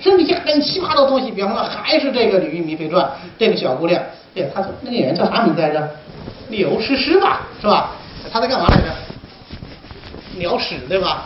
[0.00, 3.04] 甚至一些很奇葩的东西，比方说还是这个《吕玉明妃传》，
[3.38, 4.00] 这个小姑娘，
[4.34, 5.88] 对，她那个演员叫啥名字来着？
[6.48, 7.90] 刘诗诗吧，是吧？
[8.32, 8.94] 她在干嘛来着？
[10.38, 11.24] 鸟屎，对吧？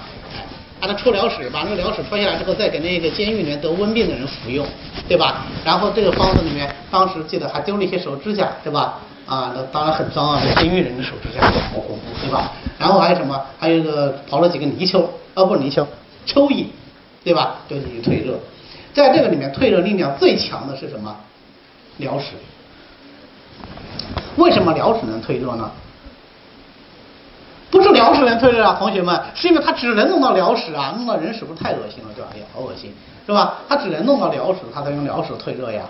[0.80, 4.66] 把他抽鸟屎，把那个鸟屎抽下来之后，再给那个监狱里面得瘟病的人服用，
[5.07, 5.45] 对吧？
[5.62, 8.98] 然后这个方子里面，当时记得还丢了一些手指甲，对吧？
[9.27, 12.52] 啊，那当然很脏啊，那监狱人的手指甲好恐怖，对吧？
[12.79, 13.39] 然后还有什么？
[13.59, 15.87] 还有一个刨了几个泥鳅，哦，不是泥鳅，
[16.27, 16.65] 蚯蚓，
[17.23, 17.57] 对吧？
[17.68, 18.41] 就进去退热。
[18.93, 21.17] 在这个里面，退热力量最强的是什么？
[21.99, 22.33] 疗屎。
[24.37, 25.71] 为什么疗屎能退热呢？
[27.71, 32.30] 不是疗屎能退热啊，同学们，是因为它只能弄到疗屎啊，弄到人屎不是太恶心了，对吧？
[32.35, 32.93] 哎呀好恶心，
[33.27, 33.59] 是吧？
[33.69, 35.85] 它只能弄到疗屎，它才用疗屎退热呀。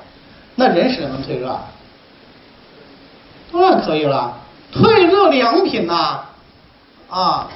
[0.56, 1.58] 那人屎能不能退热？
[3.52, 4.36] 当然可以了，
[4.72, 6.20] 退热良品呐，
[7.08, 7.48] 啊，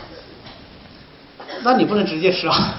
[1.63, 2.75] 那你不能直接吃啊。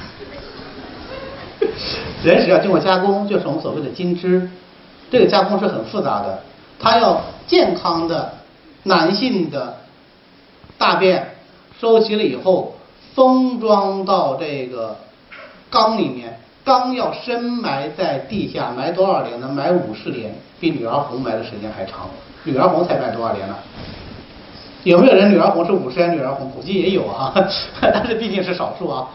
[2.26, 4.50] 人屎要经过加工，就是我们所谓的精汁，
[5.12, 6.40] 这个加工是很复杂的，
[6.80, 8.34] 它要健康的
[8.84, 9.78] 男性的
[10.78, 11.32] 大便。
[11.78, 12.74] 收集了以后，
[13.14, 14.96] 封装到这个
[15.70, 19.50] 缸里面，缸要深埋在地下，埋多少年呢？
[19.50, 22.10] 埋五十年，比女儿红埋的时间还长。
[22.46, 23.56] 女儿红才埋多少年呢？
[24.86, 26.50] 有没有人女儿红是五十年女儿红？
[26.50, 27.34] 估计也有啊，
[27.82, 29.10] 但是毕竟是少数啊。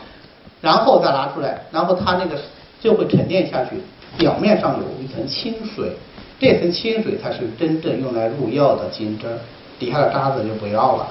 [0.61, 2.39] 然后再拿出来，然后它那个
[2.81, 3.77] 就会沉淀下去，
[4.19, 5.93] 表面上有一层清水，
[6.39, 9.31] 这层清水才是真正用来入药的金针，
[9.79, 11.07] 底下的渣子就不要了。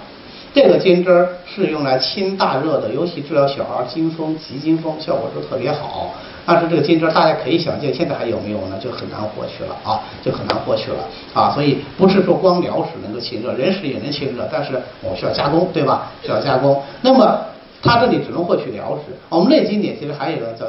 [0.52, 6.16] 这个金针儿是用来清大热的，尤其治疗小儿惊风、急惊风，效果是特别好。
[6.44, 8.80] 但是这个金针儿大家可以想见，现在还有没有呢？
[8.82, 11.52] 就很难获取了啊，就很难获取了啊。
[11.54, 16.12] 所以不是说光疗屎能够清热，人屎也能清热，但是我们需要加工，对吧？
[16.24, 16.82] 需要加工。
[17.04, 17.40] 那么
[17.84, 19.14] 它这里只能获取疗屎。
[19.30, 20.66] 我们内经典其实还有一个叫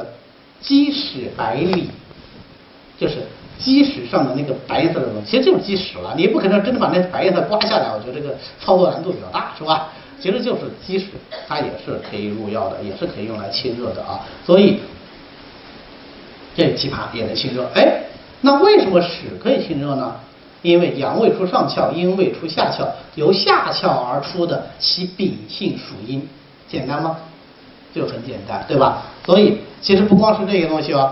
[0.61, 1.89] 鸡屎百里，
[2.99, 3.15] 就是。
[3.59, 6.15] 鸡屎上的那个白色的东西，其实就是鸡屎了。
[6.17, 9.89] 你不可能真的把那白颜色刮下来，我觉得这个操作难度比较大，是吧？
[10.19, 11.09] 其实就是鸡屎，
[11.47, 14.21] 它也是可以入药的，也是可以用来清热的啊。
[14.43, 14.79] 所以
[16.57, 17.69] 这奇葩也能清热。
[17.75, 18.01] 哎，
[18.41, 20.15] 那为什么屎可以清热呢？
[20.63, 26.27] 因为阳胃出上窍，阴胃出下窍，由下窍而出的，其秉性属阴，
[26.67, 27.15] 简单吗？
[27.93, 29.03] 就很简单，对吧？
[29.25, 31.11] 所以其实不光是这个东西哦。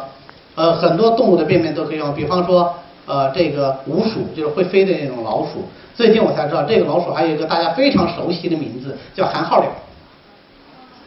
[0.56, 2.74] 呃，很多动物的便便都可以用，比方说，
[3.06, 5.64] 呃，这个鼯鼠就是会飞的那种老鼠。
[5.96, 9.70] 最近我才知道，这个老鼠还有一个大家非常熟悉的名字，叫寒号鸟。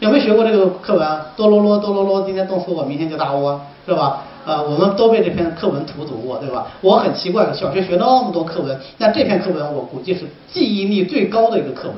[0.01, 1.07] 有没有学过这个课文？
[1.37, 4.23] 哆啰啰，哆啰啰，今天冻死我，明天就大窝，是吧？
[4.45, 6.67] 呃，我们都被这篇课文荼毒过，对吧？
[6.81, 11.97] 我很奇怪，小学学那么多课文，但这篇课文我估计是记忆力最高的一个课文，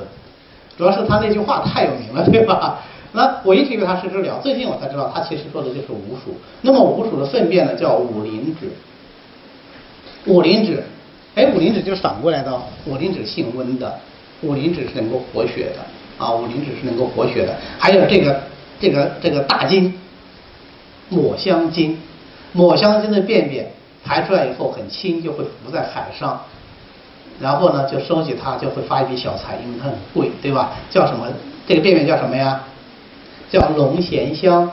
[0.77, 2.79] 主要是他那句话太有名了，对吧？
[3.15, 6.35] 那我一直以为它是治疗，最近我才知道，它其实说的就是五鼠。
[6.61, 8.69] 那么五鼠的粪便呢，叫五灵脂。
[10.25, 10.83] 五灵脂，
[11.35, 12.51] 哎，五灵脂就是反过来的，
[12.85, 13.97] 五灵脂性温的，
[14.41, 15.85] 五灵脂是能够活血的
[16.17, 17.55] 啊，五灵脂是能够活血的。
[17.79, 18.41] 还有这个
[18.79, 19.93] 这个这个大金，
[21.09, 21.97] 抹香鲸，
[22.51, 23.71] 抹香鲸的便便
[24.03, 26.41] 排出来以后很轻，就会浮在海上，
[27.39, 30.71] 然后呢就收集它，就会发一笔小财，因为它很贵，对吧？
[30.89, 31.27] 叫什么？
[31.67, 32.63] 这个便便叫什么呀？
[33.55, 34.69] 叫龙涎香，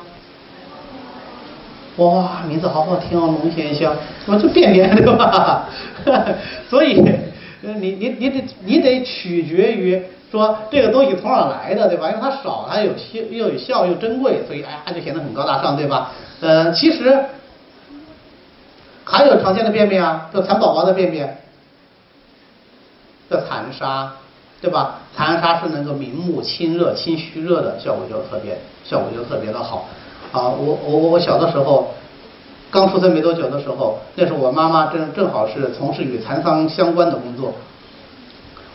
[1.99, 3.95] 哇，名字好好听哦，龙涎香，
[4.25, 5.69] 怎么就便便对吧？
[6.69, 7.01] 所以，
[7.61, 12.09] 你你你得你得取决于说这个东西从哪来的，对吧？
[12.11, 16.11] 因为它少，它有效又有效又珍贵，所以哎呀就显得很高大上，对吧？
[16.41, 17.25] 呃，其实
[19.05, 21.39] 还有常见的便便啊，就蚕宝宝的便便，
[23.31, 24.15] 叫蚕沙。
[24.63, 25.01] 对吧？
[25.15, 29.89] 蚕沙是能够明目、清热、清虚热的效果就特别，效果就特别的好。
[30.31, 31.93] 啊，我我我小的时候，
[32.71, 37.53] 刚出生没多久的时候，那时候我妈妈正正好是从事与蚕桑相关的工作。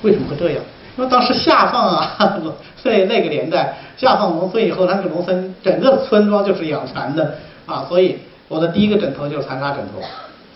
[0.01, 0.61] 为什么会这样？
[0.97, 2.37] 因为当时下放啊，
[2.83, 7.35] 在那个年代下放农村以后，那个农村整个村庄就是养蚕的
[7.65, 8.17] 啊，所以
[8.49, 10.01] 我的第一个枕头就是蚕沙枕头，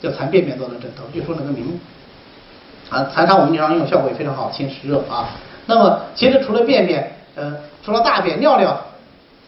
[0.02, 1.80] 就蚕便便做的枕头，据说能够明目
[2.92, 5.30] 啊，蚕沙我们经常用，效果也非常好，清湿热啊。
[5.66, 8.78] 那么其实除了便便，呃，除了大便、尿尿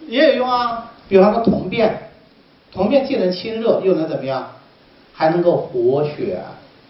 [0.07, 0.89] 也有用啊。
[1.09, 2.09] 比方说铜便，
[2.71, 4.47] 铜便既能清热，又能怎么样？
[5.13, 6.41] 还能够活血，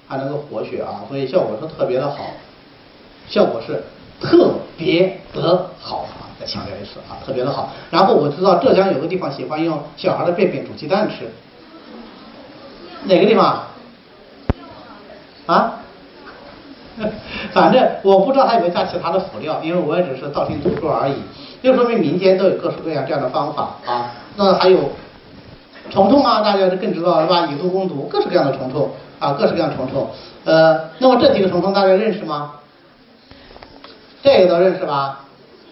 [0.07, 1.01] 还能够活血啊。
[1.09, 2.31] 所以效果是特别的好，
[3.27, 3.83] 效果是
[4.21, 6.29] 特别的好啊。
[6.39, 7.73] 再强调一次啊，特别的好。
[7.89, 11.27] 然后我知道浙江有个地方喜欢用小孩的便便煮鸡蛋吃，
[13.05, 13.63] 哪个地方？
[15.47, 15.79] 啊？
[17.53, 21.15] 反正我不知道他有没有加其他的辅料，因为我也只是道听途说而已。
[21.61, 24.11] 就说明民间都有各式各样这样的方法啊。
[24.35, 24.91] 那还有
[25.89, 27.47] 虫虫啊，大家就更知道是吧？
[27.47, 30.07] 以毒攻毒，各式各样的虫虫啊，各式各样虫虫。
[30.43, 32.55] 呃，那么这几个虫虫大家认识吗？
[34.21, 35.21] 这个都认识吧？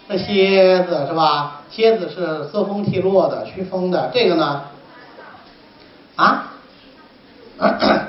[0.08, 1.60] 那蝎子是吧？
[1.70, 4.10] 蝎子是瑟风涕落的，驱风的。
[4.12, 4.62] 这个呢？
[6.16, 6.48] 啊？
[7.60, 8.00] 咳 咳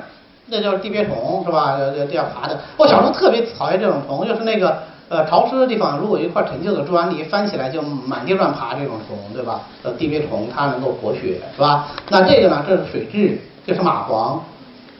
[0.46, 1.78] 那叫地鳖虫是吧？
[1.78, 2.60] 这这样爬的。
[2.76, 9.62] 我小时候特别讨厌这种虫，就是那个呃潮湿的地方，如果一块陈旧的砖，你一翻起来就满地乱爬这种虫，对吧？
[9.82, 11.88] 呃，地鳖虫它能够活血，是吧？
[12.10, 12.62] 那这个呢？
[12.68, 14.38] 这是水蛭，这是蚂蟥，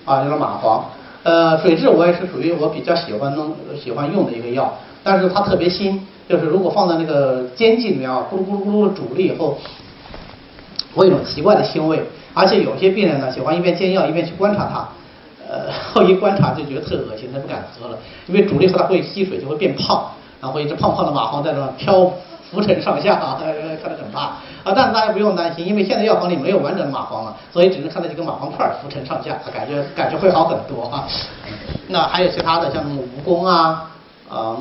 [0.07, 0.81] 啊，这是蚂蟥。
[1.25, 9.59] 呃，水蛭我也是属于我比较喜欢弄、喜欢用的一个药，但是它特别腥，就是如果放在那个煎剂里面啊，咕噜咕噜咕噜煮了以后，
[10.95, 12.03] 我有种奇怪的腥味，
[12.33, 14.89] 而且有些病人呢喜欢一边煎药一边去观察它。
[15.49, 20.11] 呃，后一观察就觉得特恶心，他不敢喝了，因为煮了以后它会吸水，就会变胖，
[20.41, 22.11] 然后一只胖胖的蚂蟥在那飘
[22.51, 23.39] 浮沉上下啊，
[23.83, 24.73] 看着很怕啊。
[24.75, 31.07] 但是大家不用担心，因为现在药房里没有完整的蚂蟥了，所以只能看到几个蚂蟥块浮沉上下，感觉感觉会好很多啊。
[31.89, 33.91] 那还有其他的，像蜈蚣啊，
[34.31, 34.57] 呃，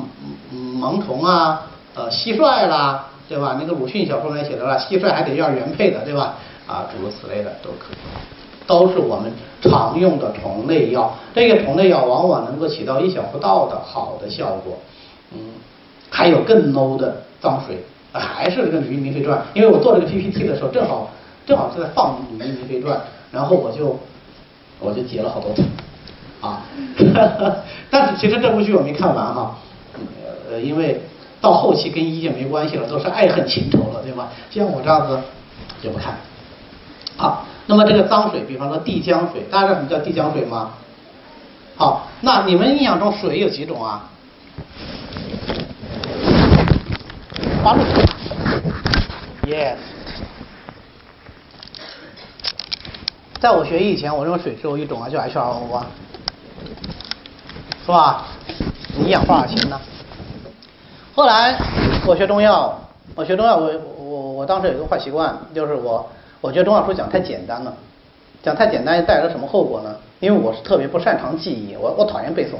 [0.53, 1.61] 盲虫啊，
[1.95, 3.57] 呃，蟋蟀啦，对吧？
[3.59, 6.33] 那个鲁迅小说里面写的了，蟋蟀还得要原配的，对吧？
[6.67, 8.42] 啊，诸如此类的都可以。
[8.65, 9.31] 都是我们
[9.61, 14.77] 常用的同类药，这个同类药往往能够起到意想不到的好的效果。
[15.31, 15.39] 嗯，
[16.09, 21.09] 还有更 low 的脏水，还是这个《女医明妃传》，因为我做这个 PPT 的时候，正好
[21.45, 22.97] 正好是在放《女医明妃传》，
[23.31, 23.97] 然后我就
[24.79, 25.63] 我就截了好多图
[26.39, 26.61] 啊。
[27.89, 29.57] 但是其实这部剧我没看完哈，
[30.51, 31.01] 呃，因为
[31.41, 34.29] 到后期跟医界没关系了，都是爱恨情仇了，对吧？
[34.51, 35.19] 像我这样子
[35.81, 36.15] 就不看。
[37.65, 40.71] 那么这个脏水，比方说地浆水，大家知道什么叫地浆水吗？
[41.75, 44.09] 好，那你们印象中水有几种啊？
[47.63, 48.03] 花露水
[49.47, 49.77] ，yes。
[53.39, 55.87] 在我学医以前，我认为水只有一种啊，叫 H2O 啊，
[57.85, 58.25] 是吧？
[58.99, 59.79] 一氧化二氢呢。
[61.15, 61.57] 后来
[62.05, 62.77] 我学中药，
[63.15, 66.09] 我学中药，我我我当时有一个坏习惯，就是我。
[66.43, 67.73] 我觉得中药书讲太简单了，
[68.43, 69.95] 讲太简单带来了什么后果呢？
[70.19, 72.55] 因为我是特别不擅长记忆，我我讨厌背诵。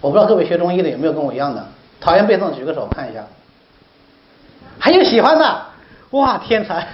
[0.00, 1.62] 我不知道各位学中医的有没有跟我一样的
[2.00, 3.22] 讨厌背诵，举个手看一下。
[4.78, 5.60] 还有喜欢的，
[6.12, 6.86] 哇，天才！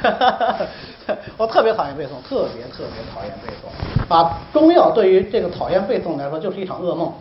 [1.39, 4.13] 我特别讨厌背诵，特别特别讨厌背诵。
[4.13, 7.13] 啊，中药对于这个讨厌背诵来说就是一场噩梦，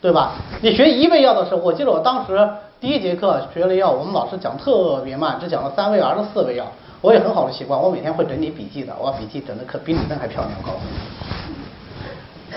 [0.00, 0.36] 对吧？
[0.62, 2.48] 你学一味药的时候，我记得我当时
[2.80, 6.64] 第一节课学了药，我们老师讲特别慢，只讲了三味还是四味药。
[7.00, 10.52] 我有很好的习惯，我每天会整理笔记的，我把笔记整的可比你那还漂亮。
[10.62, 12.54] 告诉你，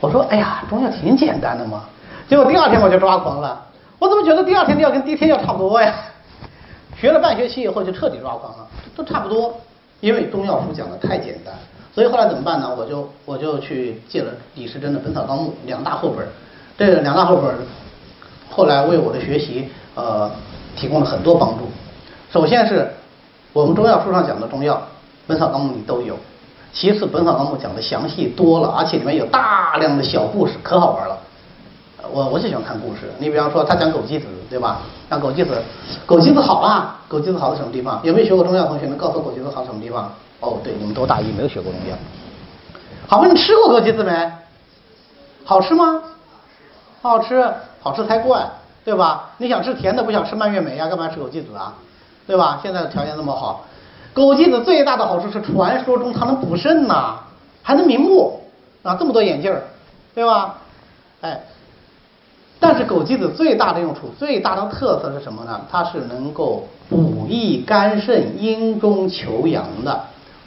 [0.00, 1.84] 我说，哎呀，中药挺简单的嘛。
[2.28, 3.64] 结果第二天我就抓狂了，
[4.00, 5.94] 我怎么觉得第二天的药跟第一天药差不多呀？
[6.96, 8.66] 学了半学期以后就彻底抓狂了，
[8.96, 9.54] 都差不多，
[10.00, 11.54] 因为中药书讲的太简单。
[11.94, 12.74] 所以后来怎么办呢？
[12.76, 16.26] 我就我就去借了李时珍的《本草纲目》两大厚本，
[16.76, 17.54] 这两大厚本
[18.50, 20.28] 后来为我的学习呃
[20.74, 21.70] 提供了很多帮助。
[22.32, 22.90] 首先是。
[23.56, 24.74] 我们中药书上讲的中药，
[25.26, 26.14] 《本草纲目》里都有。
[26.74, 31.16] 其次，《本草纲目》讲的详细多了，而且里面有大量的小故事，可好玩了。
[32.12, 33.10] 我我就喜欢看故事。
[33.18, 34.82] 你比方说，他讲枸杞子，对吧？
[35.08, 35.56] 讲枸杞子，
[36.06, 37.00] 枸杞子好啊！
[37.08, 37.98] 枸杞子好在什么地方？
[38.02, 40.12] 有没有学过中药同学能告诉枸杞子好什么地方？
[40.40, 41.96] 哦，对，你们都大一，没有学过中药。
[43.06, 44.30] 好吧，你吃过枸杞子没？
[45.46, 46.02] 好吃吗？
[47.00, 47.42] 好吃，
[47.80, 48.50] 好吃才怪，
[48.84, 49.30] 对吧？
[49.38, 50.88] 你想吃甜的，不想吃蔓越莓啊？
[50.88, 51.72] 干嘛吃枸杞子啊？
[52.26, 52.58] 对吧？
[52.60, 53.64] 现在的条件那么好，
[54.12, 57.20] 枸杞子最大的好处是传说中它能补肾呐，
[57.62, 58.40] 还能明目
[58.82, 59.62] 啊，这么多眼镜儿，
[60.12, 60.58] 对吧？
[61.20, 61.40] 哎，
[62.58, 65.60] 但是枸杞子最大的用处、最大的特色是什么呢？
[65.70, 70.00] 它是能够补益肝肾、阴中求阳的。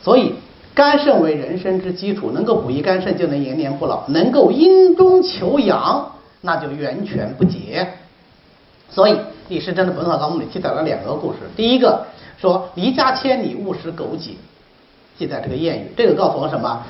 [0.04, 0.36] 所以
[0.74, 7.88] 肝肾为人生之基础，能够补益肝肾就能延年不老，能够阴中求阳，那就源泉不竭。
[8.90, 9.18] 所以。
[9.50, 11.40] 李时珍的《本草纲目》里记载了两个故事。
[11.58, 12.06] 第一个
[12.38, 14.36] 说离家千里勿食枸杞，
[15.18, 15.92] 记载这个谚语。
[15.98, 16.84] 这个告诉我什么？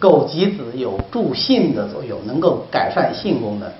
[0.00, 3.70] 枸杞子有助性的作用，能够改善性功能。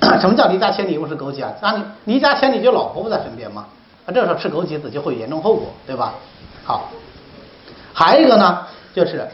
[0.20, 1.52] 什么叫离家千里勿食枸杞啊？
[1.60, 1.72] 那
[2.04, 3.66] 你离家千里就老婆不在身边嘛？
[4.06, 6.14] 那这时候吃枸杞子就会严重后果，对吧？
[6.64, 6.90] 好，
[7.92, 9.26] 还有一个呢，就是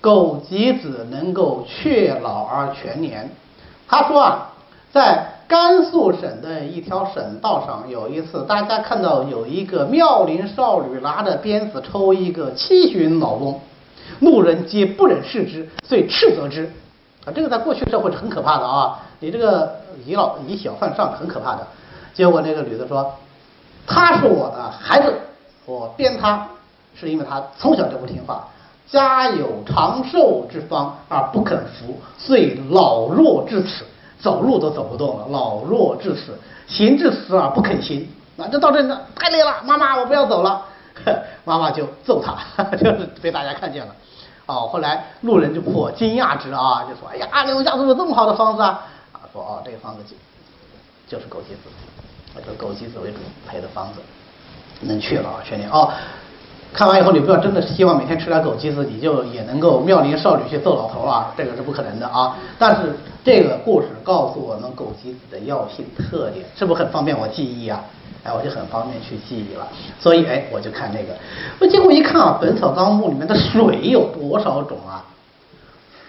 [0.00, 3.28] 枸杞子能够却老而全年。
[3.88, 4.52] 他说啊，
[4.92, 13.58] 在甘肃省的一条省道上，有一次，大家看到有一个妙龄少女拿着鞭子抽一个七旬老翁，
[14.20, 16.70] 路人皆不忍视之，遂斥责之。
[17.24, 19.00] 啊，这个在过去社会是很可怕的啊！
[19.20, 21.66] 你这个以老以小犯上，很可怕的。
[22.12, 23.14] 结果那个女的说
[23.86, 25.14] ：“他是我的孩子，
[25.64, 26.46] 我鞭他，
[26.94, 28.46] 是因为他从小就不听话。
[28.86, 33.84] 家有长寿之方而不肯服，遂老弱至此，
[34.20, 35.26] 走路都走不动了。
[35.30, 38.08] 老弱至此，行至死而不肯行。
[38.36, 40.64] 那这到这呢，太累了，妈妈，我不要走了。
[41.44, 42.36] 妈妈就揍他，
[42.76, 43.94] 就是被大家看见了。
[44.46, 54.00] 哦，后来路人就颇惊讶之啊，就说：“哎呀，你们家怎么有这么好的房子啊？”啊，说：“哦，这个房子就就是枸杞子，就枸杞子为主配的方子，
[54.80, 55.92] 能去了啊，兄弟哦。”
[56.72, 62.36] 看完以后，你不要真的希望每天吃点枸杞子，你就也能够妙龄少女去揍老头啊，这个是不可能的啊。
[62.58, 62.94] 但是
[63.24, 67.82] 这个故事告诉我们枸杞子的药性特点，是不是很方便我记忆啊？
[68.22, 69.66] 哎，我就很方便去记忆了。
[69.98, 71.16] 所以哎，我就看这个，
[71.58, 75.04] 我结果一看啊，《本草纲目》里面的水有多少种啊？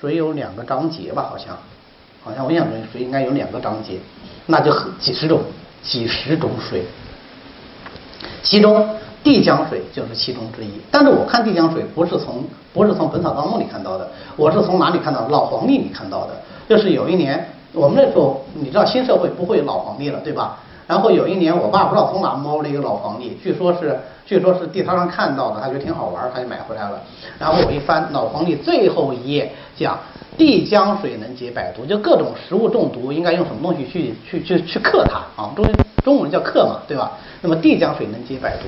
[0.01, 1.57] 水有两个章节吧，好像，
[2.21, 3.97] 好像我想着水应该有两个章节，
[4.45, 5.39] 那就几十种，
[5.81, 6.83] 几十种水，
[8.43, 8.85] 其中。
[9.23, 15.27] 地江水就是其中之一，但是我看地江水不是从不是从《本草纲目》里看到的，我是从哪里看到？
[15.27, 16.35] 老黄历里看到的。
[16.67, 20.59] 就是有一年，我们那时候你知道新社会不会有老黄历了，对吧？
[20.87, 27.01] 然后有一年，我爸不知道从哪摸了一个老黄历，据说是据说是地摊上看到的，他觉得挺好玩，他就买回来了。
[27.37, 29.97] 然后我一翻老黄历最后一页，讲
[30.37, 35.51] 地江水能解百毒，就各种食物中毒应该用什么东西去去去去克它啊？
[35.55, 35.65] 中
[36.03, 37.11] 中文叫克嘛，对吧？
[37.41, 38.67] 那么地江水能解百毒，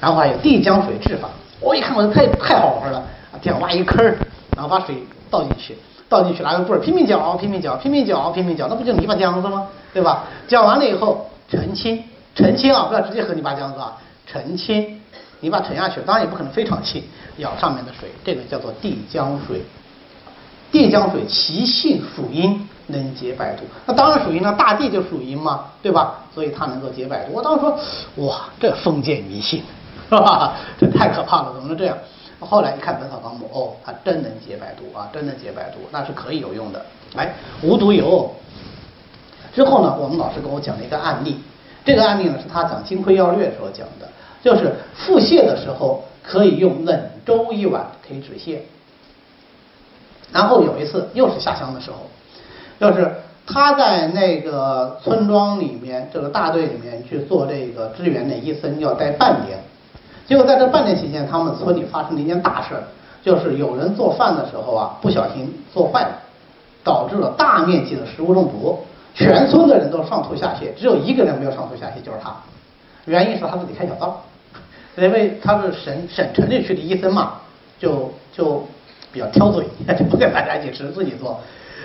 [0.00, 1.28] 然后还有地江水治法。
[1.60, 2.98] 我一看，我太太好玩了
[3.32, 3.38] 啊！
[3.40, 4.16] 这样挖一坑儿，
[4.56, 4.96] 然后把水
[5.30, 5.76] 倒进去，
[6.08, 9.68] 倒进去拿个棍儿拼命搅，拼命搅，拼命搅，拼命搅，那不就泥巴浆子吗？
[9.94, 10.24] 对吧？
[10.48, 12.02] 搅完了以后澄清，
[12.34, 15.00] 澄清啊，不要直接喝泥巴浆子啊，澄清，
[15.40, 17.02] 泥巴沉下去，当然也不可能非常清，
[17.38, 19.62] 舀上面的水，这个叫做地江水。
[20.70, 22.68] 地江水其性属阴。
[22.92, 26.20] 能解百毒，那当然属于那大地就属阴嘛，对吧？
[26.32, 27.32] 所以它能够解百毒。
[27.32, 29.64] 我当时说，哇，这封建迷信，
[30.08, 30.54] 是吧？
[30.78, 31.98] 这太可怕了，怎么能这样？
[32.38, 36.84] 后来一看《本草纲目》，哦，它真能解百毒啊，真能解百毒，那是可以有用的。
[37.16, 38.34] 哎，无独有偶，
[39.54, 41.40] 之后呢，我们老师跟我讲了一个案例，
[41.84, 44.08] 这个案例呢是他讲《金匮要略》时候讲的，
[44.42, 48.58] 就是腹泻的时候可以用冷粥一碗可以止泻。
[50.32, 51.98] 然后有一次又是下乡的时候。
[52.82, 53.08] 就是
[53.46, 59.56] 他在那个村庄里面，这个大队里面去做这个支援的医生，要待半年。
[60.26, 62.82] 结果在这半年期间，他们村里发生了一件大事儿，
[63.22, 66.18] 就是有人做饭的时候啊，不小心做坏了，
[66.82, 68.80] 导致了大面积的食物中毒，
[69.14, 72.34] 全村的人都上吐下泻，只有一个人没有上吐下泻，就是他。
[73.04, 74.20] 原因是他自己开小灶，
[74.96, 77.34] 因为他是省省城里去的医生嘛，
[77.78, 78.66] 就就
[79.12, 79.64] 比较挑嘴，
[79.96, 81.38] 就不跟大家一起吃，自己做。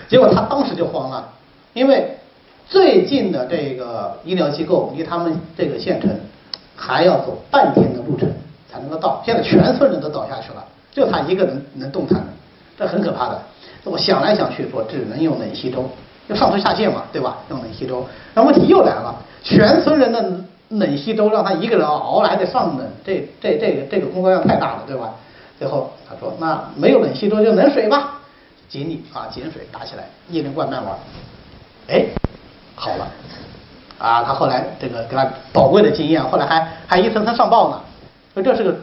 [0.07, 1.27] 结果他当时就慌了，
[1.73, 2.17] 因为
[2.67, 6.09] 最近的这个医疗机构离他们这个县城
[6.75, 8.29] 还要走半天的路程
[8.71, 12.21] 才能够到，现在全村人都倒下去了，就他一个人能动弹，
[12.77, 13.41] 这很可怕的。
[13.83, 15.89] 那我想来想去，说只能用冷稀粥，
[16.27, 17.37] 就上吐下泻嘛，对吧？
[17.49, 18.05] 用冷稀粥。
[18.33, 20.23] 那问题又来了，全村人的
[20.69, 25.13] 冷稀粥让他一个人熬来得上冷，这这这个这个工作量太大了，对吧？
[25.57, 28.16] 最后他说，那没有冷稀粥就冷水吧。
[28.69, 30.97] 井里啊，井水打起来，一人灌半碗，
[31.87, 32.05] 哎，
[32.75, 33.07] 好了，
[33.97, 37.81] 啊，他后来这个给他宝贵的经验，后来还还一层层上报呢，
[38.33, 38.75] 说这是个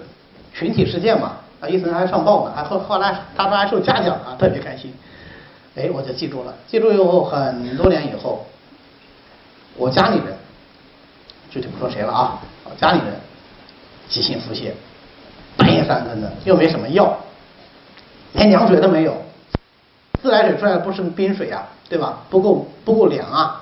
[0.55, 4.95] 群体事件嘛，啊，一层还上报呢，还后后来他说还受嘉奖啊，特别开心，
[5.77, 8.47] 哎，我就记住了，记住以后很多年以后，
[9.77, 10.35] 我家里人，
[11.51, 12.41] 具体不说谁了啊，
[12.81, 13.15] 家里人
[14.09, 14.71] 急性腹泻，
[15.59, 17.19] 半夜三更的，又没什么药，
[18.33, 19.24] 连凉水都没有。
[20.25, 22.21] 自来水出来不是冰水啊，对吧？
[22.31, 23.61] 不够不够凉啊，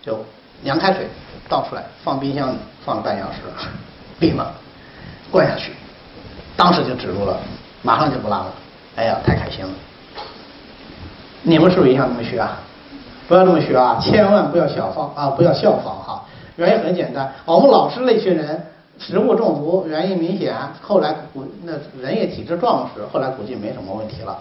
[0.00, 0.24] 就
[0.62, 1.08] 凉开水
[1.48, 3.38] 倒出来，放冰箱里放了半小时，
[4.20, 4.54] 冰了，
[5.28, 5.72] 灌下去，
[6.56, 7.40] 当时就止住了，
[7.82, 8.52] 马上就不拉了。
[8.94, 9.72] 哎呀，太开心了！
[11.42, 12.60] 你们是不是也想这么学啊？
[13.26, 16.24] 不要这么学啊，千万不要效仿啊，不要效仿哈。
[16.54, 18.65] 原因很简单，我们老师那群人
[18.98, 24.38] 食物中毒原因明显，后来估那人也体质壮实，后来估计没什么问题了。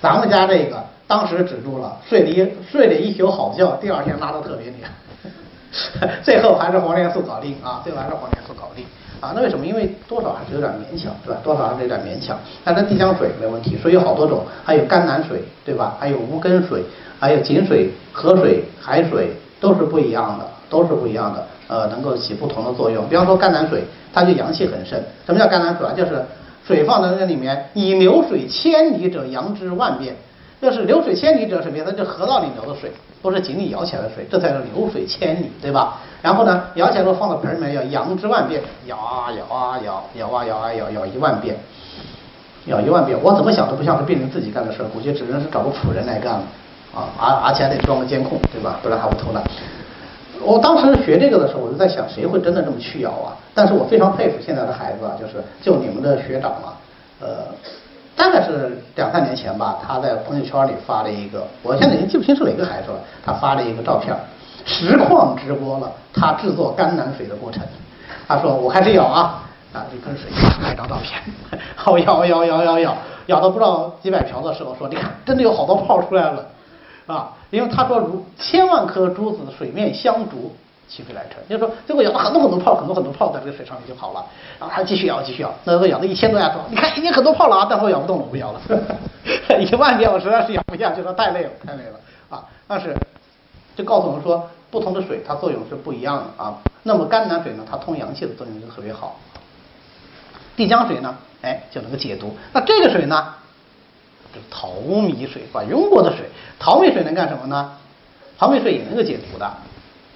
[0.00, 8.84] 咱们家这个当时止住了，睡了一睡了一宿好觉，第二天拉的特别厉害， 最后还是黄连素搞定啊，最后还是黄连素搞定
[9.20, 9.32] 啊。
[9.34, 9.64] 那为什么？
[9.64, 11.40] 因为多少还是有点勉强，对吧？
[11.42, 12.38] 多少还是有点勉强。
[12.62, 15.96] 但是地江水没问题，水有好多种，还有甘南水，对吧？
[15.98, 16.84] 还有无根水，
[17.18, 23.08] 还有井水、河水、海水，都是不一样的，都是不一样的，呃，能够起不同的作用。
[23.08, 25.00] 比方说甘南水，它就阳气很盛。
[25.24, 25.92] 什么叫甘南水啊？
[25.96, 26.24] 就是。
[26.66, 30.16] 水放在那里面，以流水千里者，阳之万变。
[30.62, 31.84] 就是流水千里者什么呀？
[31.84, 32.90] 它就河道里流的水，
[33.20, 36.00] 不是井里舀起来的水，这才叫流水千里，对吧？
[36.22, 41.54] 然后呢，舀起来之后放到盆里面，要扬之万遍，舀啊舀啊舀，舀啊舀啊舀，舀一万遍，
[42.64, 43.18] 舀一万遍。
[43.22, 46.42] 我怎么想都不像是病人自己干的事儿，估计只能是找个仆人来干了，
[46.94, 48.80] 啊，而而且还得装个监控，对吧？
[48.82, 49.44] 不然还会偷懒。
[50.44, 53.36] 我当时学这个的时候，我就在想，谁会真的这么去舀啊？
[53.54, 56.76] 但是我非常佩服现在的孩子啊，就是就你们的学长啊，
[57.20, 57.28] 呃。
[58.16, 62.98] 大概是两三年前吧，他在朋友圈里发了一个，我现在已经记不清是哪个孩子了。
[63.26, 64.16] 他发了一个照片，
[64.64, 67.60] 实况直播了他制作甘南水的过程。
[68.28, 70.30] 他说：“我开始舀啊，啊，一盆水，
[70.62, 71.20] 拍张照片，
[71.74, 72.96] 好舀舀舀舀舀，
[73.26, 76.46] 舀到不知道几百瓢的时候，说你看，真的有好多泡出来了，
[77.06, 80.54] 啊，因为他说如千万颗珠子水面相逐。”
[80.86, 84.22] 起水来成，就是说最后舀了很多很多泡，很多很多泡在这个水上面就好了，
[84.60, 88.60] 然后他继续咬，继续咬，那时候舀了一千多下说，你看已经很多泡了啊，但我咬不动了，我不咬了，
[89.58, 92.44] 一万遍我实在是咬不下去了，太累了，太累了啊！
[92.68, 92.94] 但是
[93.74, 96.58] 就告诉我们说，不同的水它作用是不一样的啊。
[96.82, 99.18] 那么甘南水呢，它通阳气的作用就特别好。
[100.54, 102.36] 地江水呢，哎就能够解毒。
[102.52, 103.34] 那这个水呢，
[104.34, 106.26] 是淘米水，管用过的水。
[106.58, 107.72] 淘米水能干什么呢？
[108.36, 109.50] 淘米水也能够解毒的。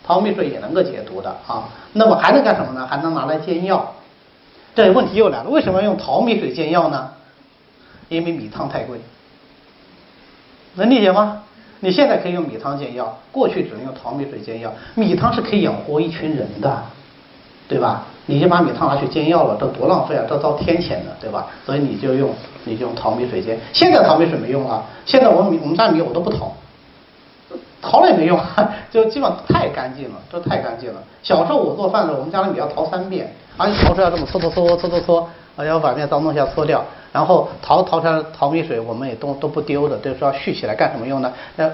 [0.05, 2.87] 淘米水也能够解毒的啊，那么还能干什么呢？
[2.87, 3.95] 还能拿来煎药。
[4.75, 7.11] 这问题又来了，为什么用淘米水煎药呢？
[8.09, 8.99] 因为米汤太贵，
[10.75, 11.43] 能理解吗？
[11.81, 14.73] 你现在可以用米汤煎药，过去只能用淘米水煎药。
[14.95, 16.83] 米汤是可以养活一群人的，
[17.69, 18.07] 对吧？
[18.27, 20.25] 你就把米汤拿去煎药了，这多浪费啊！
[20.29, 21.49] 这遭天谴的，对吧？
[21.67, 22.35] 所以你就用
[22.69, 23.59] 你就用淘米水煎。
[23.73, 26.53] 现在淘米水没用了，现在我们米我们家米我都不淘。
[27.81, 28.39] 淘了也没用，
[28.91, 31.01] 就基本上太干净了，这太干净了。
[31.23, 36.85] 小时候我做饭的时候，我们家的米要淘三遍，而且淘出来这么搓搓搓搓搓搓，而且要把面脏东西要搓掉。
[37.13, 41.33] 然后淘淘出来淘米水，我们也都都不丢的，就是要蓄起来干什么用呢？
[41.57, 41.71] 那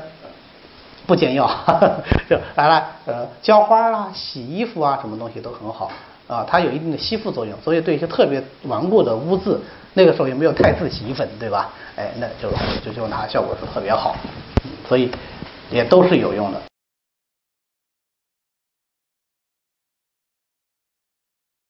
[1.06, 1.50] 不煎药，
[2.28, 5.90] 就来了，呃，浇花啊、洗衣服啊，什么东西都很好
[6.26, 9.60] 啊，它有一定的吸附作用，所以对一些特别顽固的污渍，
[9.94, 11.72] 那个时候也没有汰渍洗衣粉，对吧？
[11.96, 12.50] 哎，那就
[12.84, 14.16] 就就拿效果是特别好，
[14.88, 15.10] 所以。
[15.70, 16.60] 也都是有用的。